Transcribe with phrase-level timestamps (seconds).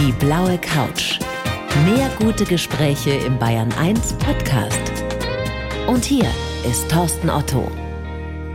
[0.00, 1.18] Die blaue Couch.
[1.84, 4.80] Mehr gute Gespräche im Bayern 1 Podcast.
[5.88, 6.24] Und hier
[6.66, 7.70] ist Thorsten Otto.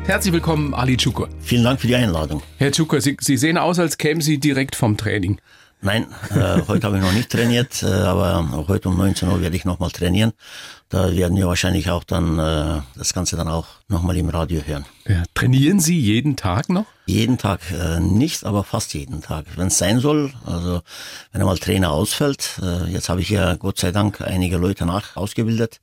[0.06, 1.30] Herzlich willkommen, Ali Çukur.
[1.42, 2.42] Vielen Dank für die Einladung.
[2.58, 5.38] Herr Çukur, Sie, Sie sehen aus, als kämen Sie direkt vom Training.
[5.82, 9.56] Nein, äh, heute habe ich noch nicht trainiert, äh, aber heute um 19 Uhr werde
[9.56, 10.34] ich nochmal trainieren.
[10.90, 14.86] Da werden wir wahrscheinlich auch dann äh, das Ganze dann auch nochmal im Radio hören.
[15.08, 16.86] Ja, trainieren Sie jeden Tag noch?
[17.06, 20.34] Jeden Tag äh, nicht, aber fast jeden Tag, wenn es sein soll.
[20.46, 20.82] Also
[21.32, 25.16] wenn einmal Trainer ausfällt, äh, jetzt habe ich ja Gott sei Dank einige Leute nach
[25.16, 25.80] ausgebildet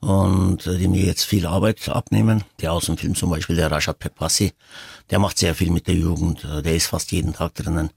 [0.00, 2.44] und äh, die mir jetzt viel Arbeit abnehmen.
[2.60, 4.52] Der aus dem Film zum Beispiel, der Rashad Pepassi,
[5.10, 7.90] der macht sehr viel mit der Jugend, äh, der ist fast jeden Tag drinnen.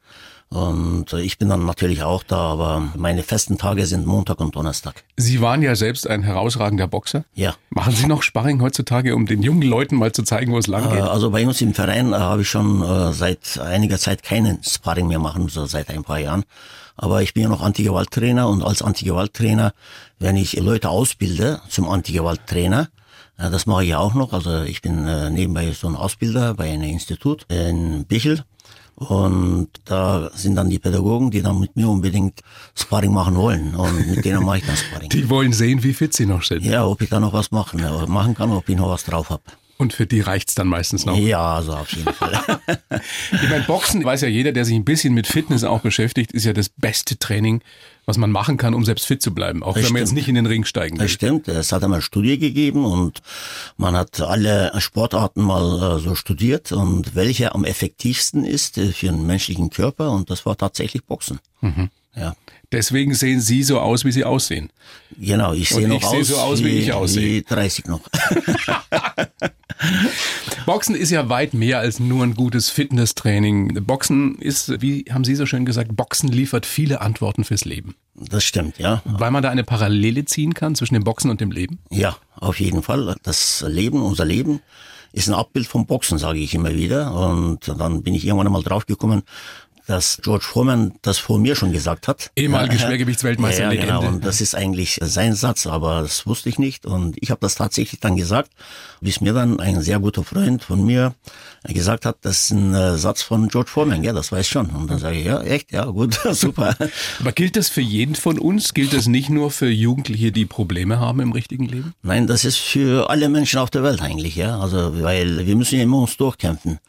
[0.51, 4.53] Und äh, ich bin dann natürlich auch da, aber meine festen Tage sind Montag und
[4.53, 5.05] Donnerstag.
[5.15, 7.23] Sie waren ja selbst ein herausragender Boxer.
[7.33, 7.55] Ja.
[7.69, 10.91] Machen Sie noch Sparring heutzutage, um den jungen Leuten mal zu zeigen, wo es lang
[10.91, 11.03] Äh, geht?
[11.03, 15.07] Also bei uns im Verein äh, habe ich schon äh, seit einiger Zeit keinen Sparring
[15.07, 16.43] mehr machen, so seit ein paar Jahren.
[16.97, 19.73] Aber ich bin ja noch Antigewalttrainer und als Antigewalttrainer,
[20.19, 22.89] wenn ich Leute ausbilde zum Antigewalttrainer,
[23.37, 24.33] äh, das mache ich ja auch noch.
[24.33, 28.43] Also ich bin äh, nebenbei so ein Ausbilder bei einem Institut in Bichel.
[28.95, 32.41] Und da sind dann die Pädagogen, die dann mit mir unbedingt
[32.75, 33.73] Sparring machen wollen.
[33.73, 35.09] Und mit denen mache ich dann Sparring.
[35.11, 36.63] Die wollen sehen, wie fit Sie noch sind.
[36.63, 39.31] Ja, ob ich da noch was machen, äh, machen kann, ob ich noch was drauf
[39.31, 39.43] habe.
[39.81, 41.17] Und für die reicht's dann meistens noch.
[41.17, 42.39] Ja, also auf jeden Fall.
[43.31, 46.45] Ich meine, Boxen, weiß ja jeder, der sich ein bisschen mit Fitness auch beschäftigt, ist
[46.45, 47.63] ja das beste Training,
[48.05, 49.63] was man machen kann, um selbst fit zu bleiben.
[49.63, 50.17] Auch Das wenn man jetzt stimmt.
[50.17, 51.05] nicht in den Ring steigen will.
[51.05, 51.47] Das stimmt.
[51.47, 53.21] Es hat einmal Studie gegeben und
[53.77, 59.25] man hat alle Sportarten mal äh, so studiert und welche am effektivsten ist für einen
[59.25, 61.39] menschlichen Körper und das war tatsächlich Boxen.
[61.61, 61.89] Mhm.
[62.15, 62.35] Ja.
[62.71, 64.69] Deswegen sehen Sie so aus, wie Sie aussehen.
[65.19, 67.25] Genau, ich sehe noch ich sehe aus, so aus, wie ich aussehe.
[67.25, 68.01] Wie 30 noch.
[70.65, 73.83] Boxen ist ja weit mehr als nur ein gutes Fitnesstraining.
[73.85, 77.95] Boxen ist, wie haben Sie so schön gesagt, Boxen liefert viele Antworten fürs Leben.
[78.15, 79.01] Das stimmt, ja.
[79.05, 81.79] Weil man da eine Parallele ziehen kann zwischen dem Boxen und dem Leben?
[81.89, 83.15] Ja, auf jeden Fall.
[83.23, 84.61] Das Leben, unser Leben
[85.13, 87.13] ist ein Abbild vom Boxen, sage ich immer wieder.
[87.13, 89.23] Und dann bin ich irgendwann einmal draufgekommen,
[89.87, 92.31] dass George Foreman das vor mir schon gesagt hat.
[92.35, 94.07] Ehemalige Schwergewichtsweltmeister, ja, ja, genau.
[94.07, 96.85] Und das ist eigentlich sein Satz, aber das wusste ich nicht.
[96.85, 98.51] Und ich habe das tatsächlich dann gesagt,
[99.01, 101.13] bis mir dann ein sehr guter Freund von mir
[101.63, 104.03] gesagt hat, das ist ein äh, Satz von George Foreman.
[104.03, 104.67] Ja, das weiß ich schon.
[104.67, 106.75] Und dann sage ich, ja, echt, ja, gut, super.
[107.19, 108.73] Aber gilt das für jeden von uns?
[108.73, 111.93] Gilt das nicht nur für Jugendliche, die Probleme haben im richtigen Leben?
[112.01, 114.59] Nein, das ist für alle Menschen auf der Welt eigentlich, ja.
[114.59, 116.79] Also, weil wir müssen ja immer uns durchkämpfen.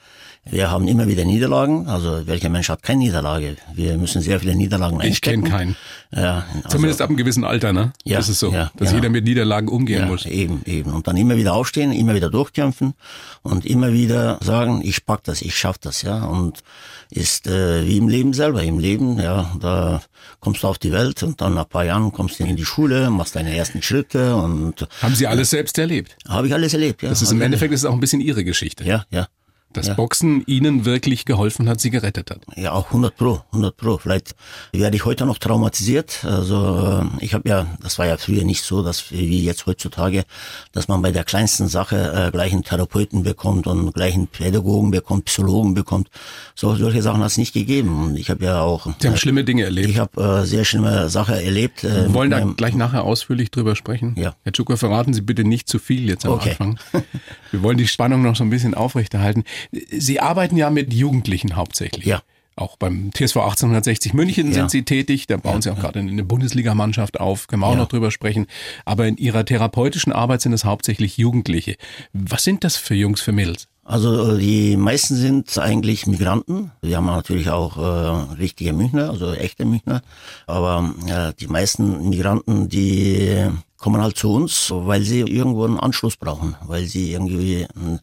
[0.45, 1.87] Wir haben immer wieder Niederlagen.
[1.87, 3.57] Also, welcher Mensch hat keine Niederlage?
[3.75, 5.45] Wir müssen sehr viele Niederlagen Ich einstecken.
[5.45, 5.77] kenne keinen.
[6.11, 7.93] Ja, also, Zumindest ab einem gewissen Alter, ne?
[8.05, 8.95] Ja, das ist so, ja, dass genau.
[8.95, 10.27] jeder mit Niederlagen umgehen ja, muss.
[10.27, 10.93] eben, eben.
[10.93, 12.95] Und dann immer wieder aufstehen, immer wieder durchkämpfen
[13.43, 16.25] und immer wieder sagen, ich pack das, ich schaff das, ja.
[16.25, 16.65] Und
[17.09, 18.65] ist äh, wie im Leben selber.
[18.65, 20.03] Im Leben, ja, da
[20.41, 22.65] kommst du auf die Welt und dann nach ein paar Jahren kommst du in die
[22.65, 26.17] Schule, machst deine ersten Schritte und Haben Sie alles selbst erlebt?
[26.29, 27.11] habe ich alles erlebt, ja.
[27.11, 28.83] Das ist im ich Endeffekt ist es auch ein bisschen Ihre Geschichte.
[28.85, 29.29] Ja, ja.
[29.73, 29.95] Dass ja.
[29.95, 32.41] Boxen Ihnen wirklich geholfen hat, Sie gerettet hat.
[32.57, 33.99] Ja, auch 100 Pro, 100 Pro.
[33.99, 34.35] Vielleicht
[34.73, 36.25] werde ich heute noch traumatisiert.
[36.25, 40.25] Also äh, ich habe ja, das war ja früher nicht so, dass wie jetzt heutzutage,
[40.73, 44.91] dass man bei der kleinsten Sache äh, gleich einen Therapeuten bekommt und gleich einen Pädagogen
[44.91, 46.09] bekommt, Psychologen bekommt.
[46.55, 48.05] So solche Sachen hat es nicht gegeben.
[48.05, 49.89] Und ich habe ja auch, Sie haben schlimme Dinge erlebt.
[49.89, 51.85] ich habe äh, sehr schlimme Sachen erlebt.
[51.85, 54.15] Äh, Wir wollen da meinem- gleich nachher ausführlich drüber sprechen.
[54.19, 54.35] Ja.
[54.43, 56.51] Herr Tschucker, verraten Sie bitte nicht zu viel jetzt am Okay.
[56.51, 56.79] Anfang.
[57.51, 59.45] Wir wollen die Spannung noch so ein bisschen aufrechterhalten.
[59.71, 62.05] Sie arbeiten ja mit Jugendlichen hauptsächlich.
[62.07, 62.23] Ja.
[62.55, 64.53] Auch beim TSV 1860 München Ja.
[64.55, 65.27] sind Sie tätig.
[65.27, 67.47] Da bauen Sie auch gerade eine Bundesligamannschaft auf.
[67.47, 67.79] Können wir auch Ja.
[67.79, 68.47] noch drüber sprechen.
[68.85, 71.77] Aber in Ihrer therapeutischen Arbeit sind es hauptsächlich Jugendliche.
[72.13, 73.69] Was sind das für Jungs, für Mädels?
[73.85, 76.71] Also äh, die meisten sind eigentlich Migranten.
[76.83, 80.03] Wir haben natürlich auch äh, richtige Münchner, also echte Münchner.
[80.47, 83.49] Aber äh, die meisten Migranten, die
[83.83, 87.99] kommen halt zu uns, weil sie irgendwo einen Anschluss brauchen, weil sie irgendwie äh,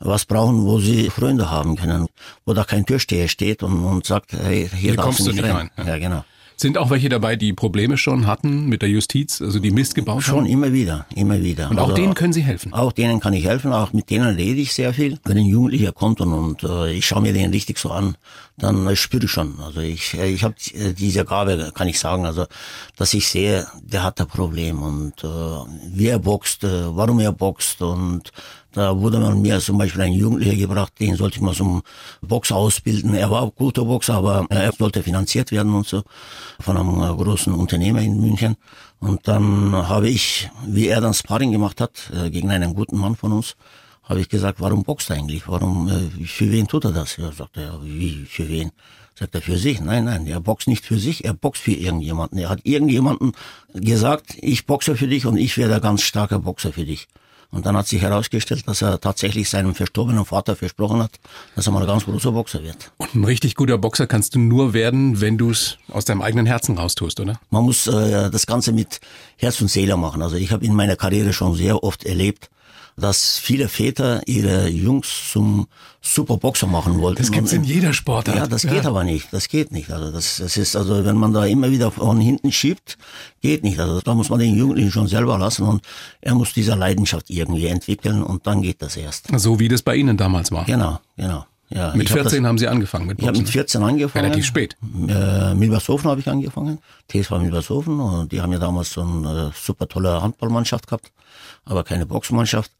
[0.00, 2.08] was brauchen, wo sie Freunde haben können,
[2.44, 5.54] wo da kein Türsteher steht und, und sagt, hey, hier, Hier darfst kommst du nicht
[5.54, 5.70] rein.
[5.76, 6.24] Ja, genau.
[6.60, 10.24] Sind auch welche dabei, die Probleme schon hatten mit der Justiz, also die Mist gebaut
[10.24, 10.46] Schon haben?
[10.46, 11.70] immer wieder, immer wieder.
[11.70, 12.74] Und auch Also, denen können Sie helfen.
[12.74, 15.18] Auch denen kann ich helfen, auch mit denen rede ich sehr viel.
[15.24, 18.14] Wenn ein Jugendlicher kommt und, und äh, ich schaue mir den richtig so an,
[18.58, 19.58] dann äh, spüre ich schon.
[19.58, 22.44] Also ich, äh, ich habe äh, diese Gabe, kann ich sagen, also
[22.94, 25.26] dass ich sehe, der hat ein Problem und äh,
[25.94, 28.32] wie er boxt, äh, warum er boxt und
[28.72, 31.82] da wurde man mir zum Beispiel ein Jugendlicher gebracht, den sollte ich mal zum
[32.22, 33.14] Boxer ausbilden.
[33.14, 36.02] Er war guter Boxer, aber er sollte finanziert werden und so
[36.60, 38.56] von einem äh, großen Unternehmer in München.
[39.00, 43.16] Und dann habe ich, wie er dann Sparring gemacht hat, äh, gegen einen guten Mann
[43.16, 43.56] von uns,
[44.04, 45.48] habe ich gesagt, warum boxt er eigentlich?
[45.48, 47.16] Warum, äh, für wen tut er das?
[47.16, 48.70] Ja, sagt er, wie, für wen?
[49.14, 49.80] Sagt er, für sich?
[49.80, 52.38] Nein, nein, er boxt nicht für sich, er boxt für irgendjemanden.
[52.38, 53.32] Er hat irgendjemanden
[53.74, 57.08] gesagt, ich boxe für dich und ich werde ein ganz starker Boxer für dich.
[57.52, 61.10] Und dann hat sich herausgestellt, dass er tatsächlich seinem verstorbenen Vater versprochen hat,
[61.56, 62.92] dass er mal ein ganz großer Boxer wird.
[62.96, 66.46] Und ein richtig guter Boxer kannst du nur werden, wenn du es aus deinem eigenen
[66.46, 67.40] Herzen raustust, oder?
[67.50, 69.00] Man muss äh, das Ganze mit
[69.36, 70.22] Herz und Seele machen.
[70.22, 72.50] Also ich habe in meiner Karriere schon sehr oft erlebt,
[72.96, 75.66] dass viele Väter ihre Jungs zum
[76.02, 77.22] Superboxer machen wollten.
[77.22, 78.36] Das gibt's in jeder Sportart.
[78.36, 79.32] Ja, das geht aber nicht.
[79.32, 79.90] Das geht nicht.
[79.90, 82.96] Also das, das ist also, wenn man da immer wieder von hinten schiebt,
[83.40, 83.78] geht nicht.
[83.78, 85.82] Also da muss man den Jugendlichen schon selber lassen und
[86.20, 89.28] er muss diese Leidenschaft irgendwie entwickeln und dann geht das erst.
[89.36, 90.64] So wie das bei Ihnen damals war.
[90.64, 91.44] Genau, genau.
[91.72, 93.34] Ja, mit 14 hab das, haben Sie angefangen mit Boxen?
[93.34, 94.24] Ich habe mit 14 angefangen.
[94.24, 94.76] Relativ spät.
[95.08, 96.78] Äh, Milbershofen habe ich angefangen.
[97.08, 98.00] TSV Milbershofen.
[98.00, 101.12] Und die haben ja damals so eine super tolle Handballmannschaft gehabt,
[101.64, 102.72] aber keine Boxmannschaft.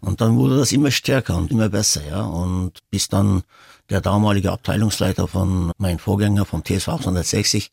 [0.00, 2.22] Und dann wurde das immer stärker und immer besser, ja.
[2.22, 3.42] Und bis dann
[3.90, 7.70] der damalige Abteilungsleiter von meinem Vorgänger vom TSV 860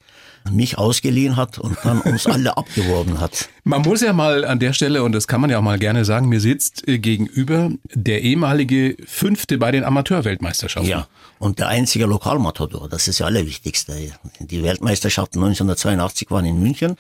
[0.50, 3.50] mich ausgeliehen hat und dann uns alle abgeworben hat.
[3.64, 6.06] Man muss ja mal an der Stelle, und das kann man ja auch mal gerne
[6.06, 10.90] sagen, mir sitzt äh, gegenüber der ehemalige Fünfte bei den Amateurweltmeisterschaften.
[10.90, 11.08] Ja,
[11.40, 13.94] und der einzige Lokalmatador, das ist ja allerwichtigste.
[14.40, 16.96] Die Weltmeisterschaften 1982 waren in München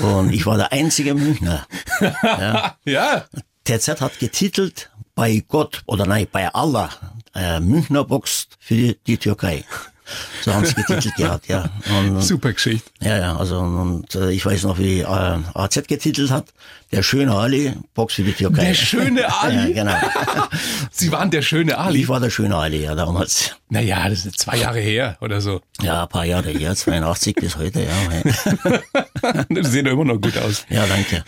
[0.00, 1.66] und ich war der einzige Münchner.
[2.22, 2.76] Ja.
[2.84, 3.24] ja.
[3.68, 6.88] TZ hat getitelt, bei Gott oder nein, bei Allah,
[7.34, 9.62] äh, Münchner boxt für die, Türkei.
[10.42, 11.68] So haben sie getitelt gehabt, ja.
[11.98, 12.90] Und, Super Geschichte.
[13.00, 16.46] Ja, ja, also und äh, ich weiß noch, wie äh, AZ getitelt hat.
[16.90, 18.64] Der schöne Ali, Box für die Türkei.
[18.64, 19.74] Der schöne Ali?
[19.74, 19.96] ja, genau.
[20.90, 22.00] Sie waren der schöne Ali?
[22.02, 23.54] Ich war der schöne Ali, ja, damals.
[23.70, 25.60] Naja, das ist zwei Jahre her oder so.
[25.82, 29.42] Ja, ein paar Jahre her, 82 bis heute, ja.
[29.50, 30.64] das sieht immer noch gut aus.
[30.70, 31.22] Ja, danke.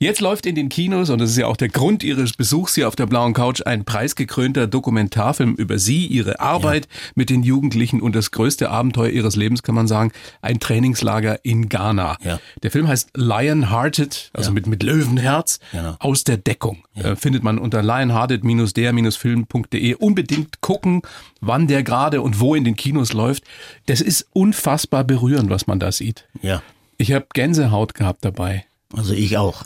[0.00, 2.88] Jetzt läuft in den Kinos, und das ist ja auch der Grund Ihres Besuchs hier
[2.88, 7.10] auf der blauen Couch, ein preisgekrönter Dokumentarfilm über Sie, Ihre Arbeit ja.
[7.14, 10.10] mit den Jugendlichen und das größte Abenteuer Ihres Lebens, kann man sagen,
[10.42, 12.16] ein Trainingslager in Ghana.
[12.24, 12.40] Ja.
[12.64, 14.54] Der Film heißt Lionhearted, also ja.
[14.54, 15.96] mit, mit Löwenherz, genau.
[15.98, 16.84] aus der Deckung.
[16.94, 17.12] Ja.
[17.12, 19.94] Äh, findet man unter lionhearted-der-film.de.
[19.94, 21.02] Unbedingt gucken,
[21.40, 23.44] wann der gerade und wo in den Kinos läuft.
[23.86, 26.26] Das ist unfassbar berührend, was man da sieht.
[26.42, 26.62] Ja.
[26.96, 28.64] Ich habe Gänsehaut gehabt dabei.
[28.96, 29.62] Also ich auch.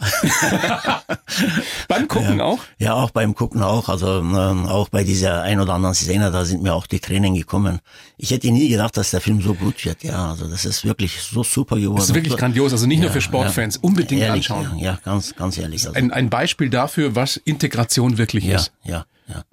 [1.89, 2.59] beim Gucken ja, auch?
[2.79, 3.89] Ja, auch beim Gucken auch.
[3.89, 7.35] Also ähm, auch bei dieser ein oder anderen Szene, da sind mir auch die Tränen
[7.35, 7.81] gekommen.
[8.19, 10.03] Ich hätte nie gedacht, dass der Film so gut wird.
[10.03, 11.97] Ja, also das ist wirklich so super geworden.
[11.97, 12.73] Das ist wirklich grandios.
[12.73, 13.77] Also nicht ja, nur für Sportfans.
[13.77, 14.79] Ja, Unbedingt ehrlich, anschauen.
[14.79, 15.87] Ja, ganz, ganz ehrlich.
[15.87, 18.73] Also ein, ein Beispiel dafür, was Integration wirklich ist.
[18.85, 19.05] Ja, ja.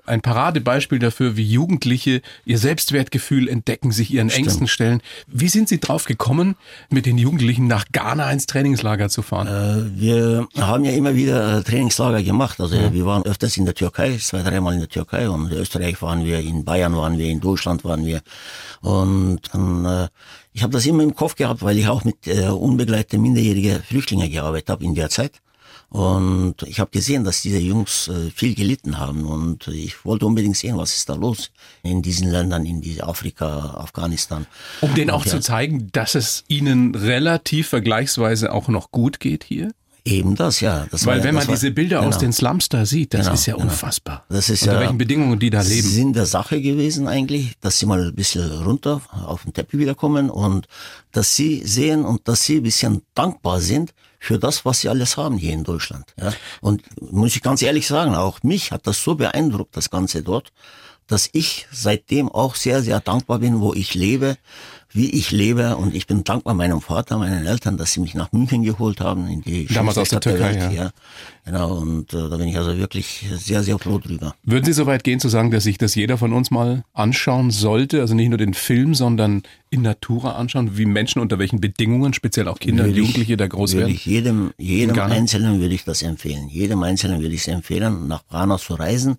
[0.05, 4.47] Ein Paradebeispiel dafür, wie Jugendliche ihr Selbstwertgefühl entdecken, sich ihren Stimmt.
[4.47, 5.01] Ängsten stellen.
[5.27, 6.55] Wie sind Sie drauf gekommen,
[6.89, 9.47] mit den Jugendlichen nach Ghana ins Trainingslager zu fahren?
[9.47, 12.59] Äh, wir haben ja immer wieder äh, Trainingslager gemacht.
[12.59, 12.91] Also Ja.
[12.93, 16.25] wir waren öfters in der Türkei, zwei, dreimal in der Türkei und in Österreich waren
[16.25, 18.21] wir, in Bayern waren wir, in Deutschland waren wir.
[18.81, 20.07] Und dann, äh,
[20.51, 24.29] ich habe das immer im Kopf gehabt, weil ich auch mit äh, unbegleiteten minderjährigen Flüchtlingen
[24.29, 25.33] gearbeitet habe in der Zeit.
[25.89, 30.55] Und ich habe gesehen, dass diese Jungs äh, viel gelitten haben und ich wollte unbedingt
[30.57, 31.51] sehen, was ist da los
[31.83, 34.45] in diesen Ländern, in diese Afrika, Afghanistan.
[34.79, 39.43] Um denen auch Und, zu zeigen, dass es ihnen relativ vergleichsweise auch noch gut geht
[39.43, 39.71] hier?
[40.03, 40.87] Eben das, ja.
[40.89, 42.19] Das war Weil ja- wenn man war- diese Bilder aus genau.
[42.21, 43.65] den Slums da sieht, das Genau, ist ja genau.
[43.67, 44.25] unfassbar.
[44.29, 45.87] Das ist Unter ja- welchen Bedingungen die da leben.
[45.87, 50.31] Sinn der Sache gewesen eigentlich, dass sie mal ein bisschen runter auf den Teppich wiederkommen
[50.31, 50.67] und
[51.11, 55.17] dass sie sehen und dass sie ein bisschen dankbar sind für das, was sie alles
[55.17, 56.13] haben hier in Deutschland.
[56.15, 56.31] Ja?
[56.61, 60.53] Und muss ich ganz ehrlich sagen, auch mich hat das so beeindruckt, das Ganze dort,
[61.07, 64.37] dass ich seitdem auch sehr, sehr dankbar bin, wo ich lebe,
[64.91, 65.75] wie ich lebe.
[65.75, 69.27] Und ich bin dankbar meinem Vater, meinen Eltern, dass sie mich nach München geholt haben,
[69.27, 70.91] in die Damals aus der Türkei, Welt, ja.
[71.43, 74.35] Genau, und äh, da bin ich also wirklich sehr, sehr froh drüber.
[74.43, 77.49] Würden Sie so weit gehen zu sagen, dass sich das jeder von uns mal anschauen
[77.49, 78.01] sollte?
[78.01, 82.47] Also nicht nur den Film, sondern in Natura anschauen, wie Menschen unter welchen Bedingungen, speziell
[82.47, 83.89] auch Kinder und Jugendliche da groß werden?
[83.89, 84.99] Ich jedem, jedem?
[84.99, 86.47] Einzelnen würde ich das empfehlen.
[86.49, 89.17] Jedem Einzelnen würde ich es empfehlen, nach Ghana zu reisen,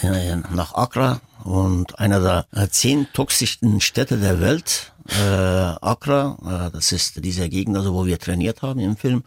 [0.00, 4.92] äh, nach Accra und einer der äh, zehn toxischsten Städte der Welt.
[5.08, 5.24] Äh,
[5.80, 9.24] Accra, äh, das ist diese Gegend, also wo wir trainiert haben im Film.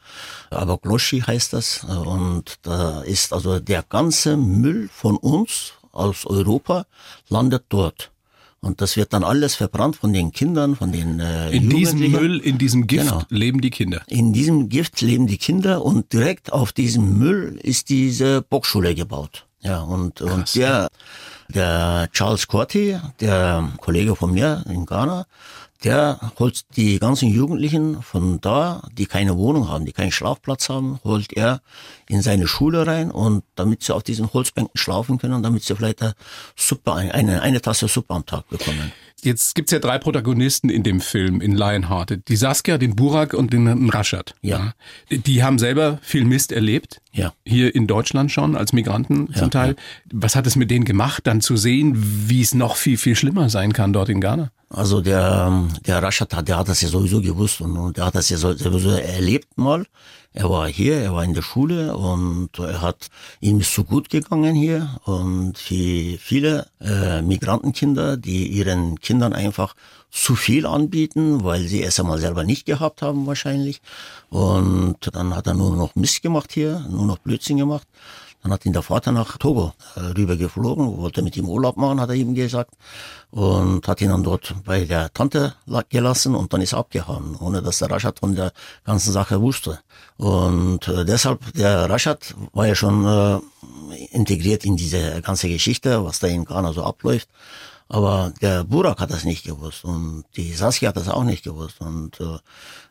[0.50, 1.86] Aber Gloshi heißt das.
[1.90, 2.23] Äh, und
[2.62, 6.86] da ist also der ganze Müll von uns aus Europa
[7.30, 8.12] landet dort.
[8.62, 12.00] Und das wird dann alles verbrannt von den Kindern, von den äh, In diesem.
[12.12, 13.22] Müll, in diesem Gift Genau.
[13.30, 14.02] leben die Kinder.
[14.08, 19.46] In diesem Gift leben die Kinder und direkt auf diesem Müll ist diese Boxschule gebaut.
[19.62, 20.88] Ja, und, und der
[21.54, 25.26] Der Charles Corti, der Kollege von mir in Ghana,
[25.84, 31.00] der holt die ganzen Jugendlichen von da, die keine Wohnung haben, die keinen Schlafplatz haben,
[31.04, 31.62] holt er
[32.08, 36.02] in seine Schule rein und damit sie auf diesen Holzbänken schlafen können, damit sie vielleicht
[36.02, 36.16] eine
[36.86, 38.92] eine, eine Tasse Suppe am Tag bekommen.
[39.24, 42.28] Jetzt gibt's ja drei Protagonisten in dem Film, in Lionhearted.
[42.28, 44.36] Die Saskia, den Burak und den Rashad.
[44.42, 44.74] Ja.
[45.10, 47.02] Die haben selber viel Mist erlebt.
[47.14, 47.34] Ja.
[47.46, 49.76] Hier in Deutschland schon, als Migranten Ja, zum Teil.
[50.12, 51.94] Was hat es mit denen gemacht, dann zu sehen,
[52.28, 54.52] wie es noch viel, viel schlimmer sein kann dort in Ghana?
[54.70, 58.06] Also der, ähm, der Rashad hat, der hat das ja sowieso gewusst und, und der
[58.08, 59.86] hat das ja so- sowieso erlebt mal.
[60.36, 63.10] Er war hier, er war in der Schule und er hat,
[63.40, 69.76] ihm ist so gut gegangen hier und für viele äh, Migrantenkinder, die ihren Kindern einfach
[70.10, 73.82] zu viel anbieten, weil sie es einmal selber nicht gehabt haben wahrscheinlich.
[74.30, 77.88] Und dann hat er nur noch Mist gemacht hier, nur noch Blödsinn gemacht.
[78.44, 82.02] Dann hat ihn der Vater nach Togo äh, rüber geflogen, wollte mit ihm Urlaub machen,
[82.02, 82.72] hat er ihm gesagt.
[83.32, 87.36] Und hat ihn dann dort bei der Tante la- gelassen und dann ist er abgehauen,
[87.40, 88.52] ohne dass der Rashad von der
[88.86, 89.80] ganzen Sache wusste.
[90.18, 93.40] Und äh, deshalb, der Rashad war ja schon äh,
[94.12, 97.30] integriert in diese ganze Geschichte, was da in Ghana so abläuft.
[97.90, 101.80] Aber der Burak hat das nicht gewusst und die Saskia hat das auch nicht gewusst.
[101.80, 102.38] Und äh,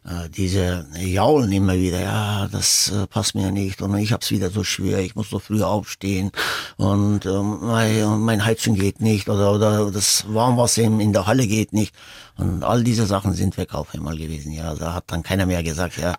[0.04, 4.50] äh, diese jaulen immer wieder, ja, das äh, passt mir nicht und ich hab's wieder
[4.50, 6.30] so schwer, ich muss so früh aufstehen
[6.76, 11.72] und ähm, mein, Heizung geht nicht oder, oder das Warmwasser in, in der Halle geht
[11.72, 11.94] nicht.
[12.36, 14.52] Und all diese Sachen sind weg auf einmal gewesen.
[14.52, 16.16] Ja, da hat dann keiner mehr gesagt, ja,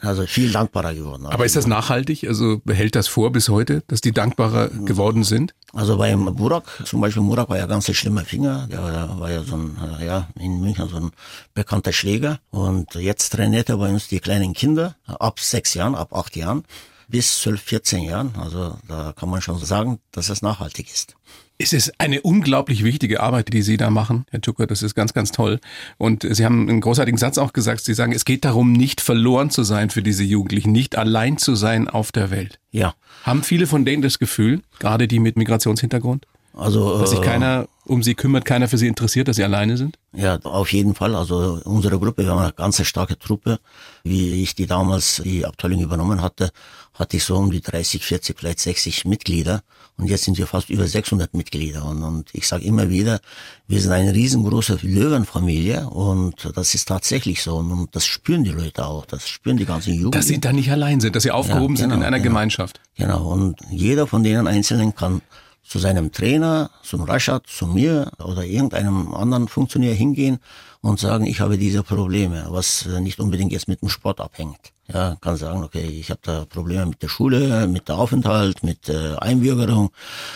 [0.00, 1.26] also viel dankbarer geworden.
[1.26, 2.26] Aber ist das nachhaltig?
[2.26, 5.54] Also behält das vor bis heute, dass die dankbarer geworden sind?
[5.72, 9.42] Also beim Burak, zum Beispiel Burak war ja ganz ein schlimmer Finger, der war, ja
[9.42, 11.10] so ein, äh, ja, in München so ein
[11.54, 12.40] bekannter Schläger.
[12.50, 16.64] Und jetzt trainiert er bei uns die kleinen Kinder ab sechs Jahren, ab acht Jahren
[17.08, 18.32] bis zwölf, 14 Jahren.
[18.38, 21.16] Also da kann man schon sagen, dass es nachhaltig ist.
[21.62, 24.66] Es ist eine unglaublich wichtige Arbeit, die Sie da machen, Herr Tucker.
[24.66, 25.60] Das ist ganz, ganz toll.
[25.98, 27.84] Und Sie haben einen großartigen Satz auch gesagt.
[27.84, 31.54] Sie sagen, es geht darum, nicht verloren zu sein für diese Jugendlichen, nicht allein zu
[31.54, 32.60] sein auf der Welt.
[32.70, 37.24] Ja, Haben viele von denen das Gefühl, gerade die mit Migrationshintergrund, also dass sich äh,
[37.24, 39.98] keiner um sie kümmert, keiner für sie interessiert, dass sie alleine sind?
[40.12, 41.16] Ja, auf jeden Fall.
[41.16, 43.58] Also unsere Gruppe, wir haben eine ganz starke Truppe.
[44.04, 46.50] Wie ich die damals die Abteilung übernommen hatte,
[46.94, 49.62] hatte ich so um die 30, 40, vielleicht 60 Mitglieder.
[49.96, 51.84] Und jetzt sind wir fast über 600 Mitglieder.
[51.84, 53.20] Und, und ich sage immer wieder,
[53.66, 55.88] wir sind eine riesengroße Löwenfamilie.
[55.88, 57.56] Und das ist tatsächlich so.
[57.56, 59.04] Und, und das spüren die Leute auch.
[59.04, 60.12] Das spüren die ganzen Jugendlichen.
[60.12, 62.30] Dass sie da nicht allein sind, dass sie aufgehoben Ja, sind in genau, einer genau.
[62.30, 62.80] Gemeinschaft.
[62.96, 65.22] Genau, und jeder von denen Einzelnen kann
[65.70, 70.40] zu seinem Trainer, zum Rashad, zu mir oder irgendeinem anderen Funktionär hingehen
[70.80, 74.58] und sagen, ich habe diese Probleme, was nicht unbedingt jetzt mit dem Sport abhängt.
[74.92, 78.88] Ja, kann sagen, okay, ich habe da Probleme mit der Schule, mit der Aufenthalt, mit
[78.88, 79.92] äh, Einbürgerung.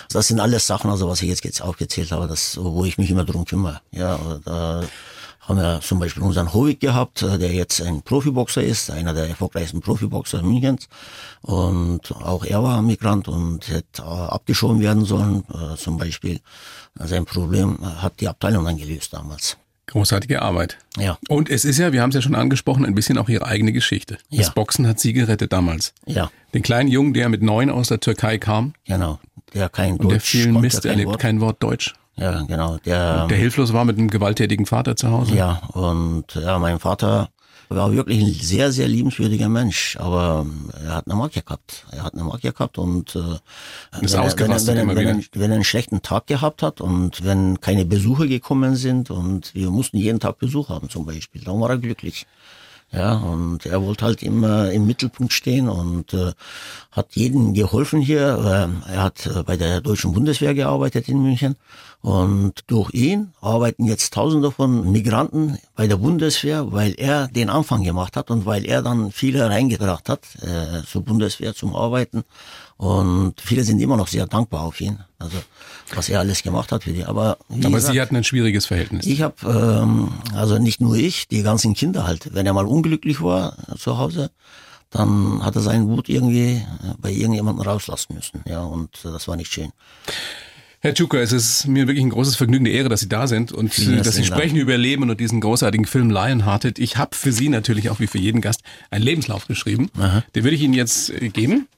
[0.08, 3.10] Das sind alles Sachen, also was ich jetzt, jetzt aufgezählt habe, das, wo ich mich
[3.10, 3.80] immer drum kümmere.
[3.90, 4.82] Ja, da
[5.46, 9.28] haben wir zum Beispiel unseren Hovig gehabt, äh, der jetzt ein Profiboxer ist, einer der
[9.28, 10.88] erfolgreichsten Profiboxer Münchens.
[11.42, 15.44] Und auch er war Migrant und hätte äh, abgeschoben werden sollen.
[15.52, 16.40] Äh, Zum Beispiel
[16.94, 19.56] sein Problem hat die Abteilung dann gelöst damals.
[19.86, 20.78] Großartige Arbeit.
[20.96, 23.44] Ja, Und es ist ja, wir haben es ja schon angesprochen, ein bisschen auch ihre
[23.44, 24.16] eigene Geschichte.
[24.30, 24.52] Das Ja.
[24.54, 25.92] Boxen hat sie gerettet damals.
[26.06, 29.18] ja, Den kleinen Jungen, der mit neun aus der Türkei kam genau.
[29.52, 31.94] Der kein und der Deutsch viel Mist kein erlebt, kein Wort Deutsch.
[32.16, 32.78] Ja, genau.
[32.85, 35.35] Der, Der hilflos war mit einem gewalttätigen Vater zu Hause.
[35.35, 37.28] Ja, und ja, mein Vater
[37.68, 40.47] war wirklich ein sehr, sehr liebenswürdiger Mensch, aber
[40.85, 41.87] er hat eine Marke gehabt.
[41.90, 43.18] Er hat eine Marke gehabt und äh,
[44.00, 47.61] Ist wenn, er, er, er, er, wenn er einen schlechten Tag gehabt hat und wenn
[47.61, 51.71] keine Besucher gekommen sind und wir mussten jeden Tag Besuch haben zum Beispiel, dann war
[51.71, 52.26] er glücklich.
[52.92, 56.32] Ja, und er wollte halt immer im Mittelpunkt stehen und äh,
[56.92, 58.70] hat jedem geholfen hier.
[58.88, 61.56] Äh, er hat äh, bei der Deutschen Bundeswehr gearbeitet in München
[62.02, 67.82] und durch ihn arbeiten jetzt Tausende von Migranten bei der Bundeswehr, weil er den Anfang
[67.82, 72.22] gemacht hat und weil er dann viele reingebracht hat äh, zur Bundeswehr zum Arbeiten.
[72.76, 75.37] Und viele sind immer noch sehr dankbar auf ihn, also
[75.95, 77.04] was er alles gemacht hat für die.
[77.04, 79.07] Aber, Aber gesagt, sie hatten ein schwieriges Verhältnis.
[79.07, 82.35] ich habe, ähm, also nicht nur ich, die ganzen Kinder halt.
[82.35, 84.31] Wenn er mal unglücklich war zu Hause,
[84.90, 86.62] dann hat er seinen Wut irgendwie äh,
[86.99, 88.43] bei irgendjemandem rauslassen müssen.
[88.47, 89.73] Ja, und äh, das war nicht schön.
[90.84, 93.52] Herr Tschuka, es ist mir wirklich ein großes Vergnügen, eine Ehre, dass Sie da sind
[93.52, 94.42] und Vielen dass Sie herzlichen Dank.
[94.42, 96.78] sprechen über Leben und diesen großartigen Film Lionhearted.
[96.78, 98.60] Ich habe für Sie natürlich auch wie für jeden Gast
[98.90, 99.90] einen Lebenslauf geschrieben.
[100.34, 101.68] Den würde ich Ihnen jetzt äh, geben.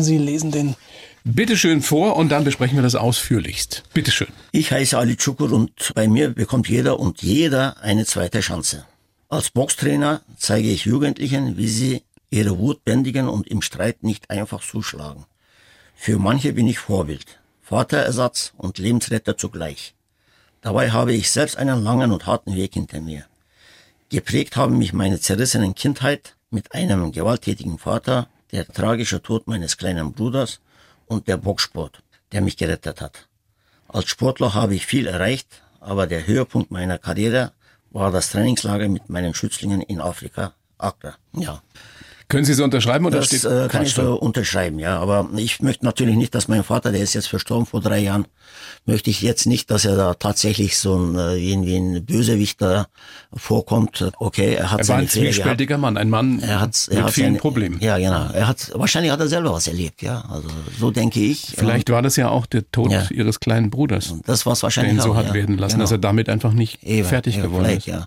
[0.00, 0.76] Sie lesen den
[1.24, 3.82] bitteschön vor und dann besprechen wir das ausführlichst.
[3.92, 4.28] Bitteschön.
[4.50, 8.86] Ich heiße Ali Çukur und bei mir bekommt jeder und jeder eine zweite Chance.
[9.28, 14.62] Als Boxtrainer zeige ich Jugendlichen, wie sie ihre Wut bändigen und im Streit nicht einfach
[14.66, 15.26] zuschlagen.
[15.94, 17.41] Für manche bin ich Vorbild.
[17.62, 19.94] Vaterersatz und Lebensretter zugleich.
[20.60, 23.24] Dabei habe ich selbst einen langen und harten Weg hinter mir.
[24.10, 30.12] Geprägt haben mich meine zerrissenen Kindheit mit einem gewalttätigen Vater, der tragische Tod meines kleinen
[30.12, 30.60] Bruders
[31.06, 32.02] und der Boxsport,
[32.32, 33.28] der mich gerettet hat.
[33.88, 37.52] Als Sportler habe ich viel erreicht, aber der Höhepunkt meiner Karriere
[37.90, 41.16] war das Trainingslager mit meinen Schützlingen in Afrika, Accra.
[41.32, 41.62] Ja.
[42.32, 44.98] Können Sie so unterschreiben oder Das steht äh, kann Quatsch ich so unterschreiben, ja.
[44.98, 48.26] Aber ich möchte natürlich nicht, dass mein Vater, der ist jetzt verstorben vor drei Jahren,
[48.86, 52.86] möchte ich jetzt nicht, dass er da tatsächlich so ein äh, irgendwie ein Bösewicht da
[53.34, 54.10] vorkommt.
[54.18, 57.12] Okay, er hat Er war ein zwiespältiger Mann, ein Mann Er hat, er mit hat
[57.12, 57.78] vielen seine, Problemen.
[57.80, 58.30] Ja, genau.
[58.32, 60.24] Er hat wahrscheinlich hat er selber was erlebt, ja.
[60.30, 60.48] Also
[60.80, 61.52] so denke ich.
[61.54, 63.06] Vielleicht war das ja auch der Tod Ja.
[63.10, 65.34] Ihres kleinen Bruders, das war es wahrscheinlich ihn so hat ja.
[65.34, 65.84] werden lassen, Genau.
[65.84, 67.86] dass er damit einfach nicht Eben, fertig geworden ist.
[67.86, 68.06] Ja.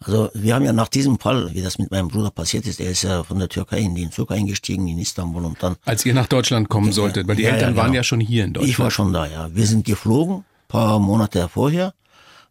[0.00, 2.90] Also wir haben ja nach diesem Fall, wie das mit meinem Bruder passiert ist, er
[2.90, 6.14] ist ja von der Türkei in den Zug eingestiegen in Istanbul und dann Als ihr
[6.14, 7.96] nach Deutschland kommen solltet, weil die Ja, ja, Eltern waren genau.
[7.96, 8.70] ja schon hier in Deutschland.
[8.70, 9.48] Ich war schon da, ja.
[9.52, 11.94] Wir sind geflogen, paar Monate vorher.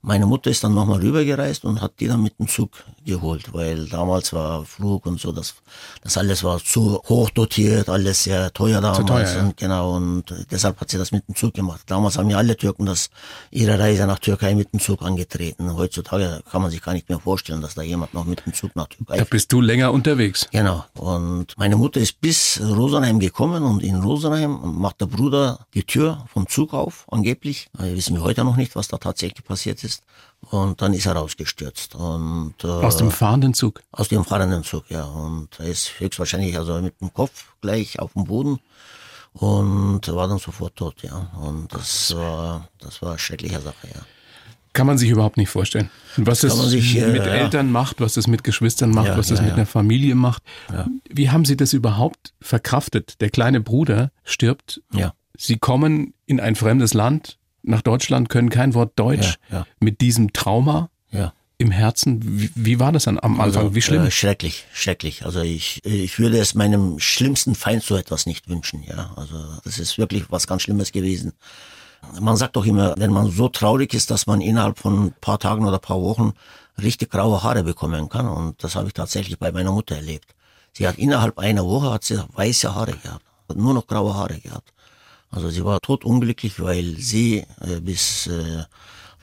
[0.08, 2.72] Meine Mutter ist dann nochmal rübergereist und hat die dann mit dem Zug
[3.06, 5.56] geholt, weil damals war Flug und so, das,
[6.02, 9.06] das alles war zu hoch dotiert, alles sehr teuer damals.
[9.06, 9.42] teuer, ja.
[9.42, 11.82] und genau, und deshalb hat sie das mit dem Zug gemacht.
[11.88, 13.10] Damals haben ja alle Türken das,
[13.52, 15.76] ihre Reise nach Türkei mit dem Zug angetreten.
[15.76, 18.78] Heutzutage kann man sich gar nicht mehr vorstellen, dass da jemand noch mit dem Zug
[18.78, 20.48] nach Türkei da bist du länger unterwegs.
[20.52, 20.86] Genau.
[20.94, 26.24] Und meine Mutter ist bis Rosenheim gekommen und in Rosenheim macht der Bruder die Tür
[26.32, 27.68] vom Zug auf, angeblich.
[27.78, 29.97] Wir wissen wir heute noch nicht, was da tatsächlich passiert ist.
[30.42, 31.96] Und dann ist er rausgestürzt.
[31.96, 33.82] Und äh, Aus dem fahrenden Zug.
[33.92, 35.04] aus dem fahrenden Zug, ja.
[35.04, 38.60] Und er ist höchstwahrscheinlich also mit dem Kopf gleich auf dem Boden
[39.34, 41.32] und war dann sofort tot, ja.
[41.42, 44.02] Und das war, das war eine schreckliche Sache, ja.
[44.74, 45.90] Kann man sich überhaupt nicht vorstellen.
[46.18, 47.32] Was das man sich, äh, mit ja.
[47.34, 49.56] Eltern macht, was das mit Geschwistern macht, Ja, was das ja, mit ja.
[49.58, 50.44] einer Familie macht.
[51.10, 53.20] Wie haben Sie das überhaupt verkraftet?
[53.22, 54.82] Der kleine Bruder stirbt.
[54.94, 55.14] Ja.
[55.36, 59.38] Sie kommen in ein fremdes Land, nach Deutschland, können kein Wort Deutsch.
[59.50, 59.66] Ja, ja.
[59.80, 61.34] Mit diesem Trauma Ja.
[61.58, 62.20] im Herzen.
[62.24, 63.64] Wie, wie war das dann am Anfang?
[63.64, 64.06] Also, wie schlimm?
[64.06, 65.26] Äh, schrecklich, schrecklich.
[65.26, 68.84] Also ich, ich würde es meinem schlimmsten Feind so etwas nicht wünschen.
[68.84, 71.34] Ja, also das ist wirklich was ganz Schlimmes gewesen.
[72.22, 75.40] Man sagt doch immer, wenn man so traurig ist, dass man innerhalb von ein paar
[75.40, 76.34] Tagen oder ein paar Wochen
[76.82, 78.28] richtig graue Haare bekommen kann.
[78.28, 80.36] Und das habe ich tatsächlich bei meiner Mutter erlebt.
[80.74, 84.72] Sie hat innerhalb einer Woche hat sie weiße Haare gehabt, nur noch graue Haare gehabt.
[85.30, 88.64] Also sie war totunglücklich, weil sie äh, bis äh,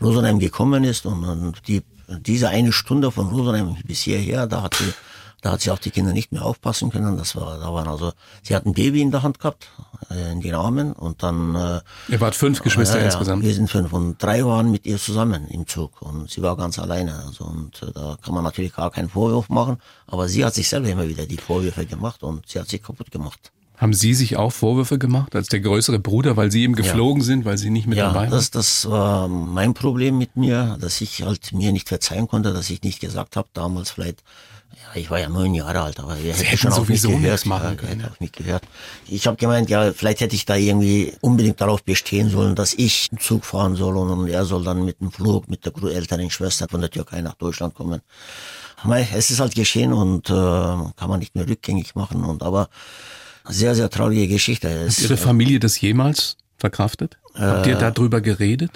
[0.00, 1.82] Rosenheim gekommen ist und, und die,
[2.20, 4.92] diese eine Stunde von Rosenheim bis hierher, da hat sie,
[5.40, 7.16] da hat sie auf die Kinder nicht mehr aufpassen können.
[7.16, 8.12] Das war, da waren also,
[8.42, 9.68] sie hat ein Baby in der Hand gehabt,
[10.10, 13.42] äh, in den Armen und dann äh, Ihr wart fünf Geschwister ja, insgesamt.
[13.42, 16.78] Wir sind fünf und drei waren mit ihr zusammen im Zug und sie war ganz
[16.78, 17.14] alleine.
[17.26, 20.68] Also und äh, da kann man natürlich gar keinen Vorwurf machen, aber sie hat sich
[20.68, 23.52] selber immer wieder die Vorwürfe gemacht und sie hat sich kaputt gemacht.
[23.76, 27.44] Haben Sie sich auch Vorwürfe gemacht als der größere Bruder, weil Sie eben geflogen sind,
[27.44, 28.30] weil Sie nicht mit Ja, dabei waren?
[28.30, 32.70] das, das war mein Problem mit mir, dass ich halt mir nicht verzeihen konnte, dass
[32.70, 34.22] ich nicht gesagt habe, damals vielleicht,
[34.72, 37.22] ja, ich war ja neun Jahre alt, aber wir hätten schon sowieso gehört.
[37.24, 38.62] nichts machen ja, können, hätte auf mich gehört.
[39.08, 43.08] Ich habe gemeint, ja, vielleicht hätte ich da irgendwie unbedingt darauf bestehen sollen, dass ich
[43.10, 46.30] einen Zug fahren soll und, und er soll dann mit dem Flug mit der älteren
[46.30, 48.00] Schwester von der Türkei nach Deutschland kommen.
[49.14, 52.22] Es ist halt geschehen und äh, kann man nicht mehr rückgängig machen.
[52.24, 52.68] Und aber
[53.48, 54.68] sehr, sehr traurige Geschichte.
[54.68, 57.18] Es, Hat Ihre Familie das jemals verkraftet?
[57.34, 58.70] Habt ihr darüber geredet?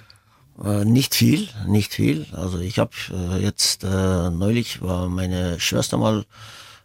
[0.62, 2.26] Äh, nicht viel, nicht viel.
[2.32, 6.24] Also ich habe äh, jetzt äh, neulich war meine Schwester mal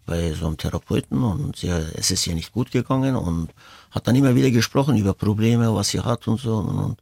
[0.05, 3.49] bei so einem Therapeuten und sie, es ist ihr nicht gut gegangen und
[3.89, 6.97] hat dann immer wieder gesprochen über Probleme, was sie hat und so und,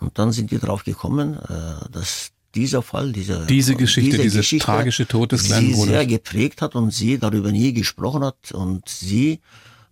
[0.00, 5.06] und, dann sind die drauf gekommen, äh, dass dieser Fall, dieser Diese Geschichte, dieser tragische
[5.06, 5.88] Tod des kleinen sie Bruders.
[5.88, 9.40] sehr geprägt hat und sie darüber nie gesprochen hat und sie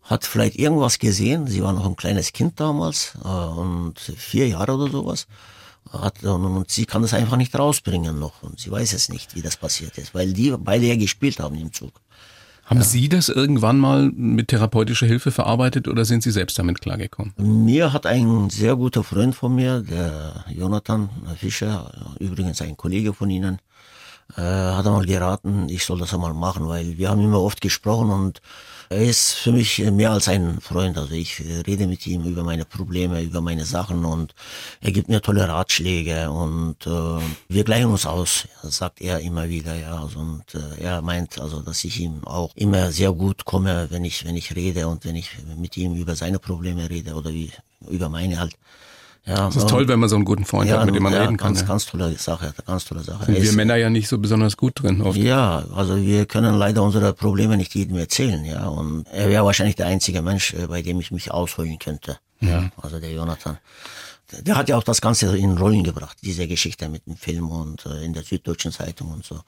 [0.05, 1.47] hat vielleicht irgendwas gesehen.
[1.47, 5.27] Sie war noch ein kleines Kind damals äh, und vier Jahre oder sowas.
[5.91, 9.35] Hat, und, und sie kann das einfach nicht rausbringen noch und sie weiß es nicht,
[9.35, 12.01] wie das passiert ist, weil die beide ja gespielt haben im Zug.
[12.65, 17.35] Haben Sie das irgendwann mal mit therapeutischer Hilfe verarbeitet oder sind Sie selbst damit klargekommen?
[17.37, 23.29] Mir hat ein sehr guter Freund von mir, der Jonathan Fischer, übrigens ein Kollege von
[23.29, 23.59] Ihnen,
[24.37, 28.11] äh, hat einmal geraten, ich soll das einmal machen, weil wir haben immer oft gesprochen
[28.11, 28.41] und
[28.91, 30.99] er ist für mich mehr als ein Freund.
[30.99, 34.35] Also ich rede mit ihm über meine Probleme, über meine Sachen und
[34.81, 39.75] er gibt mir tolle Ratschläge und äh, wir gleichen uns aus, sagt er immer wieder,
[39.75, 40.03] ja.
[40.03, 44.05] Also, und äh, er meint also, dass ich ihm auch immer sehr gut komme, wenn
[44.05, 47.51] ich wenn ich rede und wenn ich mit ihm über seine Probleme rede oder wie
[47.89, 48.55] über meine halt.
[49.27, 51.23] Ja, Das ist toll, wenn man so einen guten Freund hat, mit dem man ja,
[51.23, 51.49] reden kann.
[51.55, 51.67] Ganz, ja.
[51.67, 53.25] ganz tolle Sache, ganz tolle Sache.
[53.25, 55.01] Sind wir ist- Männer ja nicht so besonders gut drin.
[55.01, 55.17] Oft.
[55.17, 58.67] ja, also wir können leider unsere Probleme nicht jedem erzählen, ja.
[58.67, 62.19] Und er wäre wahrscheinlich der einzige Mensch, äh, bei dem ich mich ausholen könnte.
[62.41, 63.57] Ja, also der Jonathan.
[64.43, 67.87] Der hat ja auch das Ganze in Rollen gebracht, diese Geschichte mit dem Film und
[67.87, 69.41] äh, in der Süddeutschen Zeitung und so.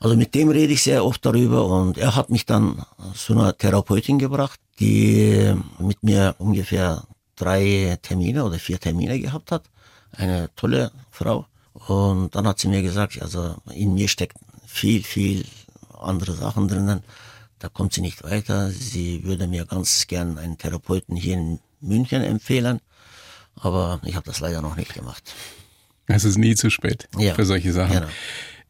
[0.00, 3.56] Also mit dem rede ich sehr oft darüber und er hat mich dann zu einer
[3.56, 7.02] Therapeutin gebracht, die mit mir ungefähr
[7.36, 9.64] drei Termine oder vier Termine gehabt hat.
[10.12, 11.46] Eine tolle Frau.
[11.72, 15.44] Und dann hat sie mir gesagt, also in mir steckt viel, viel
[15.98, 17.02] andere Sachen drinnen.
[17.58, 18.70] Da kommt sie nicht weiter.
[18.70, 22.80] Sie würde mir ganz gern einen Therapeuten hier in München empfehlen.
[23.56, 25.32] Aber ich habe das leider noch nicht gemacht.
[26.06, 27.34] Es ist nie zu spät Ja.
[27.34, 27.94] für solche Sachen.
[27.94, 28.06] Genau.